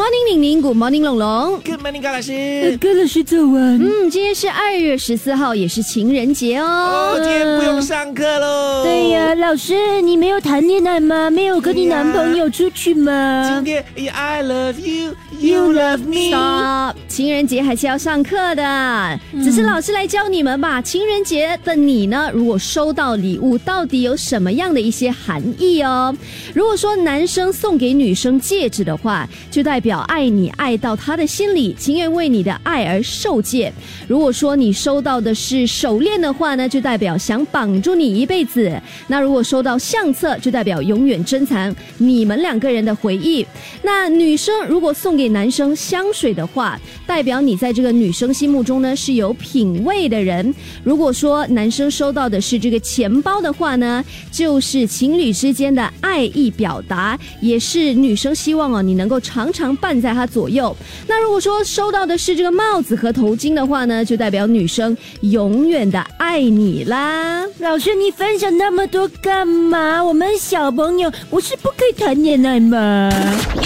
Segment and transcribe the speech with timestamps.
[0.00, 1.60] morning，玲玲，Good morning，龙龙。
[1.60, 2.78] Good morning，高老师。
[2.80, 3.78] 高老师早安。
[3.78, 6.64] 嗯，今天是二月十四号，也是情人节哦。
[6.64, 8.82] 哦，今天不用上课喽。
[8.82, 11.28] 对呀、老师，你没有谈恋爱吗？
[11.30, 13.62] 没有跟你男朋友出去吗今？
[13.62, 16.30] 天 I love you, you love me。
[16.30, 20.80] Stop，情人节还是要上课的，只是老师来教你们吧。
[20.80, 26.16] 情人节的你呢，如果收到礼物，到底有什么样的一些含义哦？
[26.54, 33.72] 如果说男生送给女生戒指的话，就代表爱你爱到他的心里，情愿为你的爱而受戒；
[34.06, 38.80] 如果说你收到的是手链的话呢，就代表想绑住你一辈子。
[39.08, 43.44] 那如果收到相册，就代表永远珍藏你们两个人的回忆。
[43.82, 50.54] 那女生如果送给男生香水的话，代表你在这个女生心目中呢是有品味的人。
[50.84, 60.76] 如果说男生收到的是这个钱包的话呢，就是情侣之间的爱意表达，也是女生希望哦你能够常常伴在她左右。
[61.08, 67.44] 那如果说收到的是这个帽子和头巾的话呢，就代表女生永远的爱你啦。
[67.58, 70.02] 老师，你分享那么多干嘛？
[70.04, 73.10] 我们小朋友不是不可以谈恋爱吗？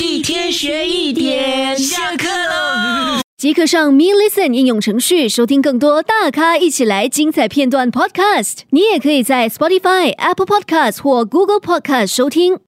[0.00, 3.20] 一天学一点，下课喽。
[3.36, 8.60] 即刻上 Me Listen 应用程序收听更多大咖一起来精彩片段 Podcast。
[8.70, 12.58] 你也可以在 Spotify、Apple Podcast 或 Google Podcast 收听。